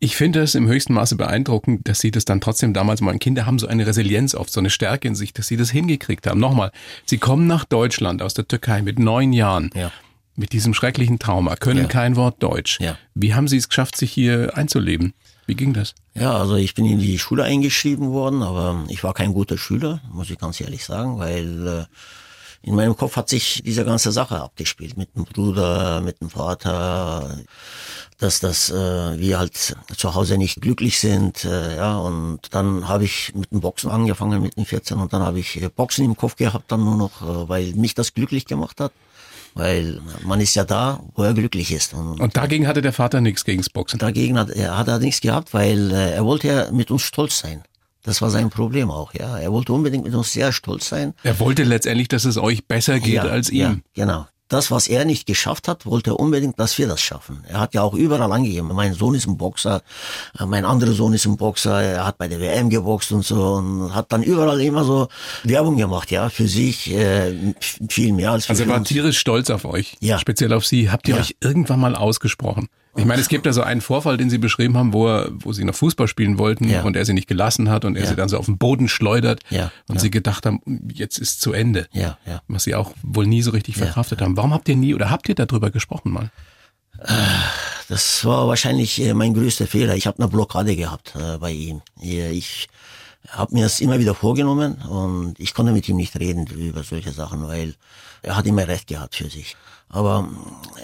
[0.05, 3.47] Ich finde es im höchsten Maße beeindruckend, dass Sie das dann trotzdem damals mal, Kinder
[3.47, 6.39] haben so eine Resilienz oft, so eine Stärke in sich, dass Sie das hingekriegt haben.
[6.39, 6.73] Nochmal,
[7.07, 9.71] Sie kommen nach Deutschland aus der Türkei mit neun Jahren.
[9.75, 9.91] Ja.
[10.37, 11.89] Mit diesem schrecklichen Trauma, können Ja.
[11.89, 12.81] kein Wort Deutsch.
[12.81, 12.99] Ja.
[13.15, 15.15] Wie haben Sie es geschafft, sich hier einzuleben?
[15.47, 15.95] Wie ging das?
[16.13, 20.03] Ja, also ich bin in die Schule eingeschrieben worden, aber ich war kein guter Schüler,
[20.13, 21.85] muss ich ganz ehrlich sagen, weil äh,
[22.65, 27.39] in meinem Kopf hat sich diese ganze Sache abgespielt mit dem Bruder, mit dem Vater,
[28.19, 33.05] dass das äh, wir halt zu Hause nicht glücklich sind, äh, ja und dann habe
[33.05, 36.17] ich mit dem Boxen angefangen mit den 14 und dann habe ich äh, Boxen im
[36.17, 38.93] Kopf gehabt dann nur noch, äh, weil mich das glücklich gemacht hat,
[39.53, 43.21] weil man ist ja da, wo er glücklich ist und, Und dagegen hatte der Vater
[43.21, 43.99] nichts gegens Boxen.
[43.99, 47.41] Dagegen hat er, hat er nichts gehabt, weil äh, er wollte ja mit uns stolz
[47.41, 47.63] sein.
[48.05, 49.39] Das war sein Problem auch, ja.
[49.39, 51.15] Er wollte unbedingt mit uns sehr stolz sein.
[51.25, 53.59] Er wollte letztendlich, dass es euch besser geht ja, als ihm.
[53.61, 54.27] Ja, genau.
[54.49, 57.43] Das, was er nicht geschafft hat, wollte er unbedingt, dass wir das schaffen.
[57.49, 58.69] Er hat ja auch überall angegeben.
[58.75, 59.81] Mein Sohn ist ein Boxer,
[60.39, 63.55] äh, mein anderer Sohn ist ein Boxer, er hat bei der WM geboxt und so
[63.55, 65.09] und hat dann überall immer so
[65.45, 67.55] Werbung gemacht, ja, für sich äh,
[67.89, 68.89] viel mehr als für Also er war uns.
[68.89, 70.19] tierisch stolz auf euch, Ja.
[70.19, 70.91] speziell auf Sie.
[70.91, 71.23] Habt ihr Ja.
[71.23, 72.69] euch irgendwann mal ausgesprochen?
[72.97, 75.53] Ich meine, es gibt ja so einen Vorfall, den Sie beschrieben haben, wo, er, wo
[75.53, 76.83] Sie noch Fußball spielen wollten Ja.
[76.83, 78.09] und er Sie nicht gelassen hat und er Ja.
[78.11, 80.01] Sie dann so auf den Boden schleudert Ja, und.
[80.01, 80.61] Sie gedacht haben,
[80.93, 81.89] jetzt ist zu Ende.
[81.93, 82.43] Ja, ja.
[82.49, 84.37] Was Sie auch wohl nie so richtig verkraftet haben.
[84.37, 86.31] Warum habt ihr nie oder habt ihr darüber gesprochen mal?
[87.89, 89.95] Das war wahrscheinlich äh, mein größter Fehler.
[89.97, 91.83] Ich habe eine Blockade gehabt äh, bei ihm.
[92.01, 92.69] Ich
[93.29, 97.13] habe mir das immer wieder vorgenommen und ich konnte mit ihm nicht reden über solche
[97.13, 97.75] Sachen, weil
[98.23, 99.57] er hat immer recht gehabt für sich.
[99.95, 100.29] Aber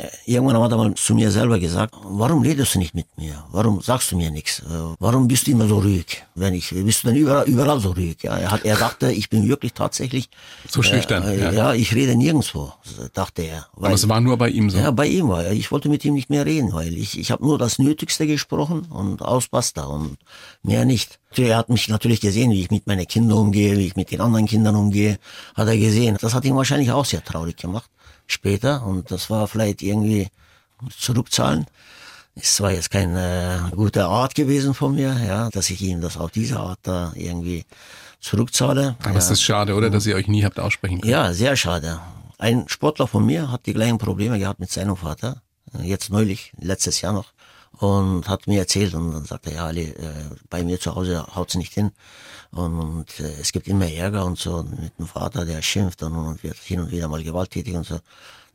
[0.01, 3.44] äh, irgendwann hat er mal zu mir selber gesagt, warum redest du nicht mit mir?
[3.51, 4.61] Warum sagst du mir nichts?
[4.61, 6.23] Äh, Warum bist du immer so ruhig?
[6.37, 8.18] Wenn ich, bist du denn überall, überall so ruhig?
[8.23, 10.29] Ja, er, hat, er dachte, ich bin wirklich tatsächlich
[10.68, 11.51] So schüchtern, Äh, ja.
[11.53, 11.75] ja.
[11.75, 12.73] ich rede nirgendwo,
[13.12, 13.66] dachte er.
[13.73, 14.79] Aber Weil- es war nur bei ihm so.
[14.79, 15.53] ja, bei ihm war er.
[15.55, 18.87] Ich wollte mit ihm nicht mehr reden, weil ich, ich habe nur das Nötigste gesprochen
[18.90, 20.18] und aus basta und
[20.62, 21.18] mehr nicht.
[21.37, 24.20] Er hat mich natürlich gesehen, wie ich mit meinen Kindern umgehe, wie ich mit den
[24.20, 25.18] anderen Kindern umgehe,
[25.57, 26.16] hat er gesehen.
[26.20, 27.90] Das hat ihn wahrscheinlich auch sehr traurig gemacht
[28.32, 30.28] später und das war vielleicht irgendwie
[30.96, 31.66] zurückzahlen.
[32.34, 36.30] Es war jetzt keine gute Art gewesen von mir, ja, dass ich ihm das auf
[36.30, 37.64] diese Art da irgendwie
[38.20, 38.96] zurückzahle.
[39.00, 39.18] Aber ja.
[39.18, 41.12] es ist schade, oder, dass ihr euch nie habt aussprechen können.
[41.12, 42.00] Ja, sehr schade.
[42.38, 45.42] Ein Sportler von mir hat die gleichen Probleme gehabt mit seinem Vater.
[45.78, 47.32] Äh, Jetzt neulich, letztes Jahr noch.
[47.72, 50.12] Und hat mir erzählt und dann sagte er, ja, Ali, äh,
[50.48, 51.92] bei mir zu Hause haut's nicht hin.
[52.52, 56.14] Und, und äh, es gibt immer Ärger und so mit dem Vater, der schimpft und,
[56.14, 57.98] und wird hin und wieder mal gewalttätig und so.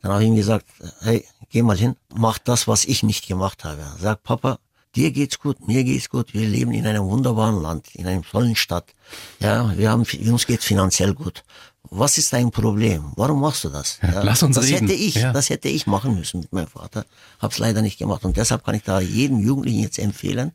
[0.02, 0.66] Dann habe ich ihm gesagt,
[1.02, 3.82] hey, geh mal hin, mach das, was ich nicht gemacht habe.
[4.00, 4.60] Sag, Papa,
[4.96, 8.56] dir geht's gut, mir geht's gut, wir leben in einem wunderbaren Land, in einer tollen
[8.56, 8.94] Stadt.
[9.40, 11.44] Ja, wir haben, uns geht's finanziell gut.
[11.90, 13.14] Was ist dein Problem?
[13.16, 14.00] Warum machst du das?
[14.02, 14.88] Ja, lass uns das reden.
[14.88, 15.32] hätte ich, Ja.
[15.32, 17.06] das hätte ich machen müssen mit meinem Vater.
[17.40, 20.52] Hab's leider nicht gemacht und deshalb kann ich da jedem Jugendlichen jetzt empfehlen.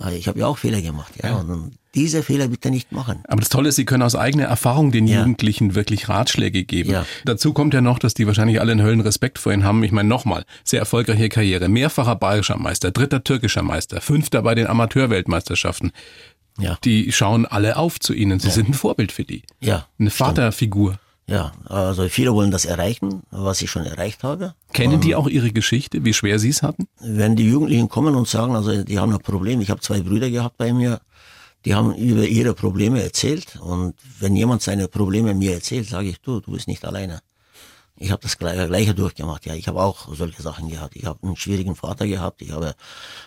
[0.00, 1.36] äh, Ich habe ja auch Fehler gemacht, ja.
[1.36, 3.20] Und diese Fehler bitte nicht machen.
[3.28, 5.20] Aber das Tolle ist, Sie können aus eigener Erfahrung den Ja.
[5.20, 6.90] Jugendlichen wirklich Ratschläge geben.
[6.90, 7.06] Ja.
[7.24, 9.82] Dazu kommt ja noch, dass die wahrscheinlich alle einen Höllenrespekt vor Ihnen haben.
[9.84, 14.66] Ich meine nochmal, sehr erfolgreiche Karriere, mehrfacher bayerischer Meister, dritter türkischer Meister, fünfter bei den
[14.66, 15.92] Amateurweltmeisterschaften.
[16.58, 18.38] Ja, Die schauen alle auf zu Ihnen.
[18.38, 19.42] Sie sind ein Vorbild für die.
[19.60, 20.98] ja, Eine Vaterfigur.
[21.26, 21.50] ja.
[21.66, 24.54] Also viele wollen das erreichen, was ich schon erreicht habe.
[24.72, 26.86] Kennen die auch Ihre Geschichte, wie schwer Sie es hatten?
[27.00, 30.30] wenn die Jugendlichen kommen und sagen, also die haben ein Problem, ich habe zwei Brüder
[30.30, 31.00] gehabt bei mir,
[31.64, 36.20] die haben über ihre Probleme erzählt und wenn jemand seine Probleme mir erzählt, sage ich,
[36.20, 37.20] du, du bist nicht alleine.
[37.96, 39.46] Ich habe das gleiche, durchgemacht.
[39.46, 40.96] Ja, ich habe auch solche Sachen gehabt.
[40.96, 42.42] Ich habe einen schwierigen Vater gehabt.
[42.42, 42.74] Ich habe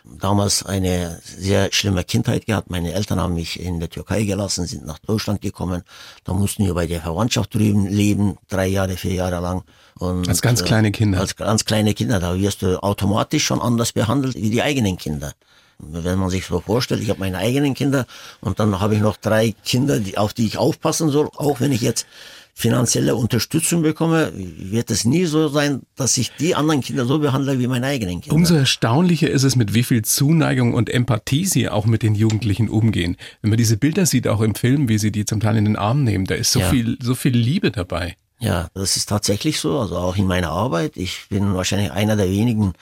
[0.04, 2.70] damals eine sehr schlimme Kindheit gehabt.
[2.70, 5.84] Meine Eltern haben mich in der Türkei gelassen, sind nach Deutschland gekommen.
[6.26, 9.64] Da mussten wir bei der Verwandtschaft drüben leben, drei Jahre, vier Jahre lang.
[10.00, 11.22] Und, Als ganz kleine Kinder.
[11.22, 12.20] Als ganz kleine Kinder.
[12.20, 15.32] Da wirst du automatisch schon anders behandelt wie die eigenen Kinder.
[15.80, 18.06] Wenn man sich so vorstellt, ich habe meine eigenen Kinder
[18.42, 21.72] und dann habe ich noch drei Kinder, die, auf die ich aufpassen soll, auch wenn
[21.72, 22.08] ich jetzt
[22.56, 27.60] finanzielle Unterstützung bekomme, wird es nie so sein, dass ich die anderen Kinder so behandle
[27.60, 28.36] wie meine eigenen Kinder.
[28.36, 32.68] Umso erstaunlicher ist es, mit wie viel Zuneigung und Empathie sie auch mit den Jugendlichen
[32.70, 33.16] umgehen.
[33.42, 35.76] Wenn man diese Bilder sieht, auch im Film, wie sie die zum Teil in den
[35.76, 36.70] Arm nehmen, da ist so Ja.
[36.72, 38.18] viel, so viel Liebe dabei.
[38.40, 39.80] Ja, das ist tatsächlich so.
[39.80, 40.98] Also auch in meiner Arbeit.
[40.98, 42.74] Ich bin wahrscheinlich einer der wenigen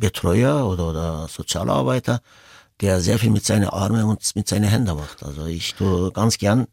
[0.00, 2.20] Betreuer oder, oder Sozialarbeiter,
[2.80, 5.22] der sehr viel mit seinen Armen und mit seinen Händen macht.
[5.22, 6.66] Also ich tue ganz gern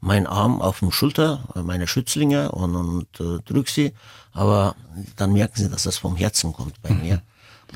[0.00, 3.94] meinen Arm auf dem Schulter, meine Schützlinge und, und äh, drück sie,
[4.32, 4.76] aber
[5.16, 7.22] dann merken sie, dass das vom Herzen kommt bei mir.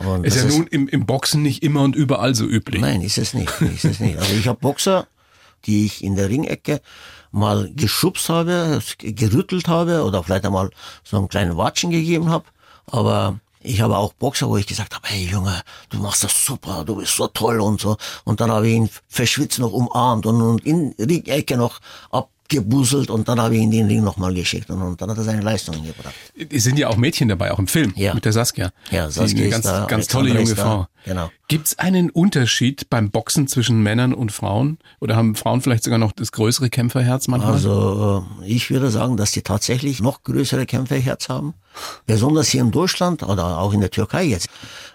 [0.05, 2.81] Und ist ja nun im, im Boxen nicht immer und überall so üblich.
[2.81, 3.51] Nein, ist es nicht.
[3.61, 4.19] Ist es nicht.
[4.19, 5.09] Also ich habe Boxer,
[5.65, 6.81] die ich in der Ringecke
[7.31, 10.71] mal geschubst habe, gerüttelt habe oder vielleicht einmal
[11.03, 12.45] so einen kleinen Watschen gegeben habe.
[12.87, 16.85] Aber ich habe auch Boxer, wo ich gesagt habe, hey Junge, du machst das super,
[16.85, 17.97] du bist so toll und so.
[18.25, 22.31] Und dann habe ich ihn verschwitzt noch umarmt und, und in die Ecke noch ab
[22.49, 25.25] gebuselt und dann habe ich ihn den Ring nochmal geschickt und, und, dann hat er
[25.25, 26.15] seine Leistungen gebracht.
[26.51, 28.15] Es sind ja auch Mädchen dabei, auch im Film ja.
[28.15, 28.73] mit der Saskia.
[28.91, 30.87] Ja, Saskia eine ganz, da, ganz tolle junge Frau.
[31.05, 31.31] Genau.
[31.47, 34.79] Gibt es einen Unterschied beim Boxen zwischen Männern und Frauen?
[35.01, 37.53] Oder haben Frauen vielleicht sogar noch das größere Kämpferherz manchmal?
[37.53, 41.55] Also äh, ich würde sagen, dass die tatsächlich noch größere Kämpferherz haben.
[42.07, 44.49] Besonders hier in Deutschland oder auch in der Türkei jetzt.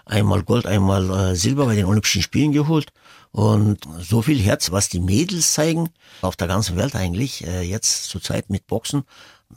[0.04, 2.92] Einmal Gold, einmal äh, Silber bei den Olympischen Spielen geholt.
[3.34, 5.90] Und so viel Herz, was die Mädels zeigen,
[6.22, 9.02] auf der ganzen Welt eigentlich, äh, jetzt zurzeit mit Boxen,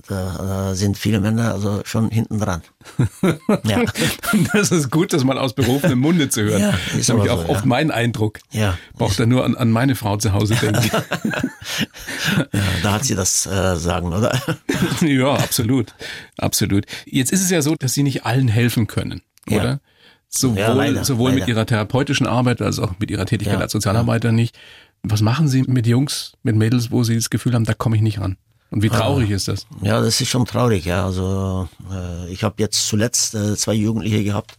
[0.08, 2.64] da, sind viele Männer also schon hinten dran.
[3.66, 3.84] ja.
[4.52, 6.62] Das ist gut, das mal aus berufenem Munde zu hören.
[6.62, 7.68] Ja, ist das ist auch so, oft ja.
[7.68, 8.40] mein Eindruck.
[8.52, 8.80] Ja.
[8.96, 10.90] Braucht er nur an, an meine Frau zu Hause denken.
[12.52, 14.42] ja, da hat sie das äh, sagen, oder?
[15.02, 15.94] ja, absolut.
[16.40, 16.86] Absolut.
[17.06, 19.82] Jetzt ist es ja so, dass sie nicht allen helfen können, oder?
[20.40, 21.42] Sowohl, ja, leider, sowohl leider.
[21.42, 24.34] mit ihrer therapeutischen Arbeit als auch mit ihrer Tätigkeit ja, als Sozialarbeiter ja.
[24.34, 24.58] nicht.
[25.04, 28.02] Was machen Sie mit Jungs, mit Mädels, wo Sie das Gefühl haben, da komme ich
[28.02, 28.38] nicht ran?
[28.70, 29.66] Und wie traurig äh, ist das?
[29.82, 31.06] Ja, das ist schon traurig, ja.
[31.06, 34.58] Also äh, ich habe jetzt zuletzt äh, zwei Jugendliche gehabt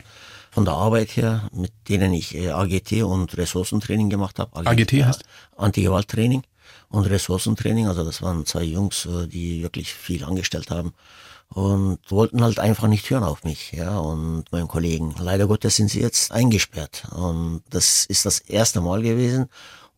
[0.51, 4.57] von der Arbeit her, mit denen ich äh, AGT und Ressourcentraining gemacht habe.
[4.57, 5.25] AGT, AGT heißt?
[5.57, 6.43] Antigewalttraining
[6.89, 7.87] und Ressourcentraining.
[7.87, 10.95] Also das waren zwei Jungs, äh, die wirklich viel angestellt haben
[11.49, 15.15] und wollten halt einfach nicht hören auf mich, ja, und meinen Kollegen.
[15.19, 19.49] Leider Gottes sind sie jetzt eingesperrt und das ist das erste Mal gewesen,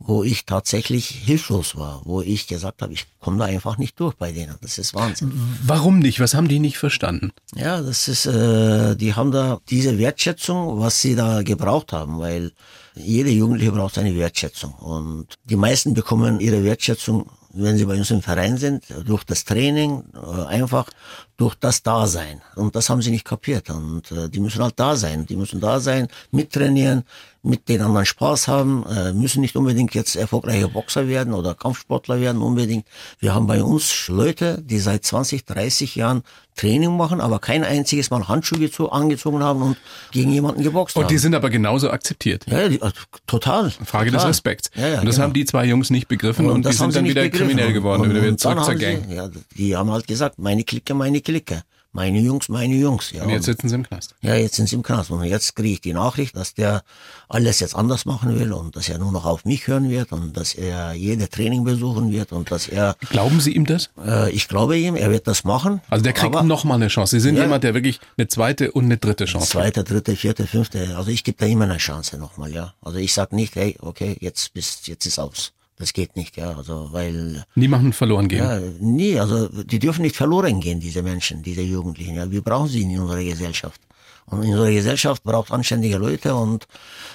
[0.03, 4.15] wo ich tatsächlich hilflos war, wo ich gesagt habe, ich komme da einfach nicht durch
[4.15, 4.57] bei denen.
[4.63, 5.31] Das ist Wahnsinn.
[5.63, 6.21] Warum nicht?
[6.21, 7.33] Was haben die nicht verstanden?
[7.55, 12.53] Ja, das ist, äh, die haben da diese Wertschätzung, was sie da gebraucht haben, weil
[12.95, 18.11] jede Jugendliche braucht eine Wertschätzung und die meisten bekommen ihre Wertschätzung wenn sie bei uns
[18.11, 20.89] im Verein sind, durch das Training, äh, einfach
[21.37, 22.41] durch das Dasein.
[22.55, 23.71] Und das haben sie nicht kapiert.
[23.71, 25.27] Und äh, die müssen halt da sein.
[25.27, 27.05] Die müssen da sein, mittrainieren,
[27.43, 32.21] mit den anderen Spaß haben, äh, müssen nicht unbedingt jetzt erfolgreiche Boxer werden oder Kampfsportler
[32.21, 32.87] werden unbedingt.
[33.19, 36.23] Wir haben bei uns Leute, die seit 20, 30 Jahren
[36.57, 39.77] Training machen, aber kein einziges Mal Handschuhe angezogen haben und
[40.11, 41.05] gegen jemanden geboxt haben.
[41.05, 42.45] Und die sind aber genauso akzeptiert.
[42.47, 42.95] Ja, die, also,
[43.27, 43.71] total.
[43.71, 44.11] Frage total.
[44.11, 44.71] des Respekts.
[44.75, 45.27] Ja, ja, und das genau.
[45.27, 47.49] haben die zwei Jungs nicht begriffen und, und die sind dann wieder begriffen.
[47.49, 49.07] kriminell geworden, und, wieder, wieder zurück zur Gang.
[49.09, 51.63] Sie, ja, die haben halt gesagt, meine Clique, meine Clique.
[51.93, 53.11] Meine Jungs, meine Jungs.
[53.11, 53.25] Ja.
[53.25, 54.15] Und jetzt sitzen sie im Knast.
[54.21, 55.11] Ja, jetzt sind sie im Knast.
[55.11, 56.83] Und jetzt kriege ich die Nachricht, dass der
[57.29, 60.37] alles jetzt anders machen will und dass er nur noch auf mich hören wird und
[60.37, 62.95] dass er jede Training besuchen wird und dass er...
[63.09, 63.91] Glauben Sie ihm das?
[64.05, 65.81] Äh, ich glaube ihm, er wird das machen.
[65.91, 67.17] Also der kriegt noch mal eine Chance.
[67.17, 69.65] Sie sind ja, jemand, der wirklich eine zweite und eine dritte Chance hat.
[69.65, 70.97] Zweite, dritte, vierte, fünfte.
[70.97, 72.75] Also ich gebe da immer eine Chance nochmal, ja.
[72.83, 75.53] Also ich sag nicht, hey, okay, jetzt bist, jetzt ist aus.
[75.81, 78.45] Das geht nicht, ja, also weil niemanden verloren gehen.
[78.45, 82.17] Ja, nie, also die dürfen nicht verloren gehen, diese Menschen, diese Jugendlichen.
[82.17, 83.81] Ja, wir brauchen sie in unserer Gesellschaft.
[84.27, 86.69] Und unsere Gesellschaft braucht anständige Leute und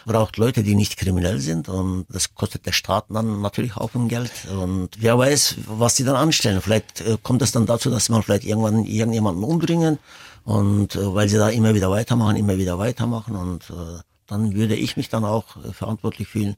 [0.06, 1.70] braucht Leute, die nicht kriminell sind.
[1.70, 4.32] Und das kostet der Staat dann natürlich auch ein Geld.
[4.50, 6.60] Und wer weiß, was die dann anstellen.
[6.60, 10.00] Vielleicht äh, kommt es dann dazu, dass man vielleicht irgendwann irgendjemanden umbringen.
[10.44, 13.36] Und äh, weil sie da immer wieder weitermachen, immer wieder weitermachen.
[13.36, 16.56] Und äh, dann würde ich mich dann auch verantwortlich fühlen,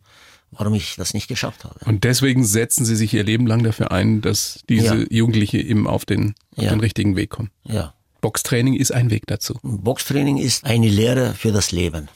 [0.52, 1.76] warum ich das nicht geschafft habe.
[1.86, 5.06] Und deswegen setzen Sie sich Ihr Leben lang dafür ein, dass diese ja.
[5.10, 6.70] Jugendliche eben auf den, auf ja.
[6.70, 7.52] den richtigen Weg kommen.
[7.64, 7.94] Ja.
[8.22, 9.60] Boxtraining ist ein Weg dazu.
[9.62, 12.10] Boxtraining ist eine Lehre für das Leben.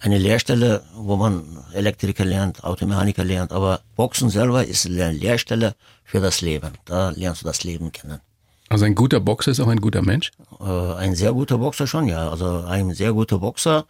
[0.00, 6.20] Eine Lehrstelle, wo man Elektriker lernt, Automechaniker lernt, aber Boxen selber ist eine Lehrstelle für
[6.20, 6.70] das Leben.
[6.84, 8.20] Da lernst du das Leben kennen.
[8.68, 10.30] Also ein guter Boxer ist auch ein guter Mensch?
[10.60, 12.30] Äh, ein sehr guter Boxer schon, ja.
[12.30, 13.86] Also ein sehr guter Boxer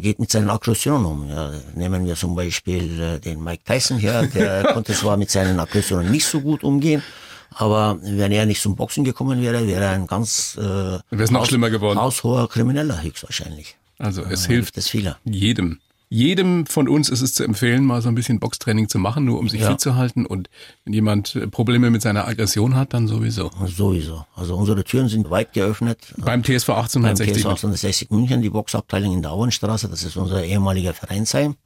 [0.00, 1.28] geht mit seinen Aggressionen um.
[1.28, 5.60] Ja, nehmen wir zum Beispiel äh, den Mike Tyson hier, der konnte zwar mit seinen
[5.60, 7.02] Aggressionen nicht so gut umgehen,
[7.50, 11.30] aber wenn er nicht zum Boxen gekommen wäre, wäre er ein ganz äh, wäre es
[11.30, 11.98] noch schlimmer geworden.
[11.98, 13.76] Haushoher Krimineller höchstwahrscheinlich.
[13.98, 14.92] Also es äh, hilft es
[15.24, 19.24] jedem, jedem von uns ist es zu empfehlen, mal so ein bisschen Boxtraining zu machen,
[19.24, 19.70] nur um sich ja.
[19.70, 20.24] fit zu halten.
[20.24, 20.48] Und
[20.84, 23.50] wenn jemand äh, Probleme mit seiner Aggression hat, dann sowieso.
[23.66, 24.24] Sowieso.
[24.34, 26.14] Also unsere Türen sind weit geöffnet.
[26.16, 27.26] Beim TSV 1860.
[27.26, 31.56] Beim TSV 1860 München, die Boxabteilung in der Auenstraße, das ist unser ehemaliger Vereinsheim.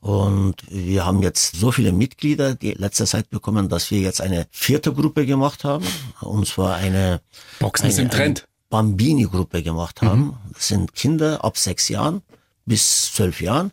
[0.00, 4.46] Und wir haben jetzt so viele Mitglieder die letzte Zeit bekommen, dass wir jetzt eine
[4.50, 5.84] vierte Gruppe gemacht haben.
[6.20, 7.20] Und zwar eine
[7.58, 8.46] Boxen eine, ist im Trend.
[8.70, 10.36] Bambini-Gruppe gemacht haben.
[10.52, 12.22] Das sind Kinder ab sechs Jahren
[12.68, 13.72] bis zwölf Jahren.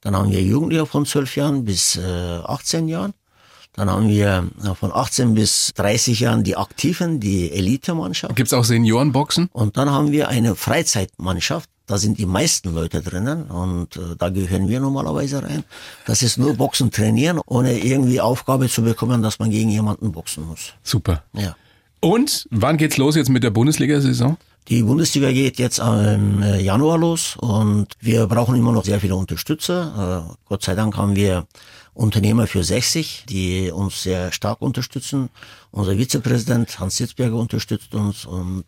[0.00, 3.14] Dann haben wir Jugendliche von zwölf Jahren bis äh, 18 Jahren.
[3.72, 8.36] Dann haben wir äh, von 18 bis 30 Jahren die Aktiven, die Elite-Mannschaft.
[8.36, 9.48] Gibt's auch Seniorenboxen?
[9.52, 11.68] Und dann haben wir eine Freizeitmannschaft.
[11.86, 15.64] Da sind die meisten Leute drinnen und äh, da gehören wir normalerweise rein.
[16.06, 20.46] Das ist nur Boxen trainieren, ohne irgendwie Aufgabe zu bekommen, dass man gegen jemanden boxen
[20.46, 20.72] muss.
[20.82, 21.24] Super.
[21.34, 21.56] Ja.
[22.00, 24.38] Und wann geht's los jetzt mit der Bundesliga-Saison?
[24.68, 29.14] Die Bundesliga geht jetzt im äh, Januar los und wir brauchen immer noch sehr viele
[29.14, 30.30] Unterstützer.
[30.30, 31.46] Äh, Gott sei Dank haben wir
[31.92, 35.28] Unternehmer für 60, die uns sehr stark unterstützen.
[35.70, 38.64] Unser Vizepräsident Hans Sitzberger unterstützt uns und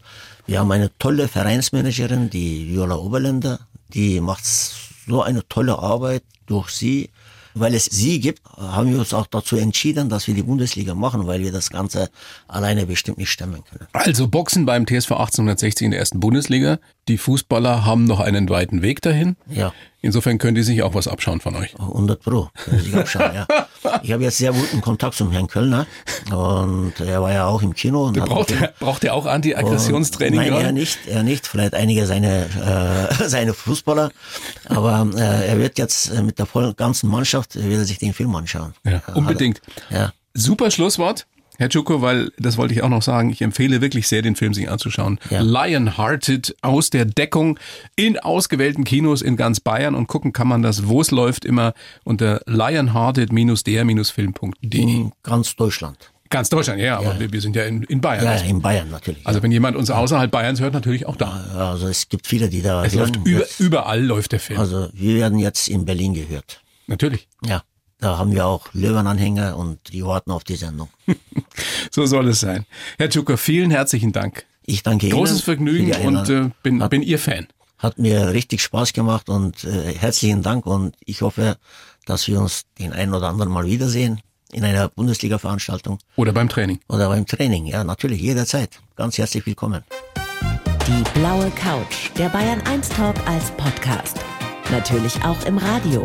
[0.46, 3.61] wir haben eine tolle Vereinsmanagerin, die Viola Oberländer,
[3.94, 7.09] die macht so eine tolle Arbeit durch sie.
[7.59, 11.27] Weil es sie gibt, haben wir uns auch dazu entschieden, dass wir die Bundesliga machen,
[11.27, 12.11] weil wir das Ganze
[12.49, 13.87] alleine bestimmt nicht stemmen können.
[13.95, 16.79] Also Boxen beim TSV 1860 in der ersten Bundesliga.
[17.09, 19.37] Die Fußballer haben noch einen weiten Weg dahin.
[19.49, 19.73] Ja.
[20.07, 21.75] Insofern können die sich auch was abschauen von euch.
[21.79, 22.49] 100 Pro.
[22.95, 23.47] Abschauen, ja.
[24.03, 25.87] Ich habe jetzt sehr guten Kontakt zum Herrn Kölner
[26.31, 28.07] und er war ja auch im Kino.
[28.07, 31.47] Und Braucht er, braucht er auch Anti-Aggressionstraining Nein, er nicht, er nicht.
[31.47, 32.47] Vielleicht einige seine,
[33.21, 34.11] äh, seine Fußballer.
[34.69, 37.99] Aber äh, er wird jetzt äh, mit der vollen ganzen Mannschaft, äh, wird er sich
[37.99, 38.75] den Film anschauen.
[38.85, 39.61] Ja, er- unbedingt.
[39.90, 40.12] Ja.
[40.35, 41.27] Super Schlusswort.
[41.59, 44.55] Herr Tschuko, weil das wollte ich auch noch sagen, ich empfehle wirklich sehr, den Film
[44.55, 45.19] sich anzuschauen.
[45.31, 45.40] Ja.
[45.40, 47.59] Lionhearted aus der Deckung
[47.97, 51.75] in ausgewählten Kinos in ganz Bayern und gucken kann man das, wo es läuft, immer
[52.05, 54.81] unter lionhearted-der-film.de.
[54.81, 56.12] In ganz Deutschland.
[56.29, 58.25] Ganz Deutschland, ja, aber wir, wir sind ja in, in Bayern.
[58.25, 59.25] Ja, in Bayern natürlich.
[59.25, 61.45] Also wenn jemand uns außerhalb Bayerns hört, natürlich auch da.
[61.55, 61.71] ja.
[61.71, 63.14] also es gibt viele, die da Es hören.
[63.14, 64.59] läuft über, überall läuft der Film.
[64.59, 66.62] Also wir werden jetzt in Berlin gehört.
[66.88, 67.29] Natürlich.
[67.45, 67.62] Ja.
[67.98, 70.88] Da haben wir auch Löwenanhänger und die warten auf die Sendung.
[71.90, 72.66] So soll es sein.
[72.98, 74.44] Herr Tschuko, vielen herzlichen Dank.
[74.66, 75.16] Ich danke Ihnen.
[75.16, 77.46] Großes Vergnügen und äh, bin, bin Ihr Fan.
[77.78, 81.56] Hat mir richtig Spaß gemacht und äh, herzlichen Dank und ich hoffe,
[82.04, 84.20] dass wir uns den einen oder anderen mal wiedersehen
[84.52, 86.80] in einer Bundesliga-Veranstaltung Oder beim Training.
[86.88, 87.64] oder beim Training.
[87.66, 88.78] Ja, natürlich, jederzeit.
[88.96, 89.82] Ganz herzlich willkommen.
[90.87, 94.18] Die blaue Couch, der Bayern 1 Talk als Podcast.
[94.70, 96.04] Natürlich auch im Radio.